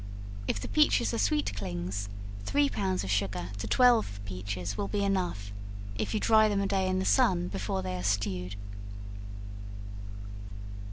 If 0.47 0.59
the 0.59 0.67
peaches 0.67 1.13
are 1.13 1.19
sweet 1.19 1.53
clings, 1.55 2.09
three 2.43 2.71
pounds 2.71 3.03
of 3.03 3.11
sugar 3.11 3.49
to 3.59 3.67
twelve 3.67 4.09
of 4.09 4.25
peaches 4.25 4.75
will 4.75 4.87
be 4.87 5.03
enough, 5.05 5.51
if 5.95 6.15
you 6.15 6.19
dry 6.19 6.49
them 6.49 6.59
a 6.61 6.65
day 6.65 6.87
in 6.87 6.97
the 6.97 7.05
sun 7.05 7.49
before 7.49 7.83
they 7.83 7.95
are 7.95 8.01
stewed. 8.03 8.55